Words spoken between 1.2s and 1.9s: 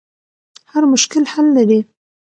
حل لري.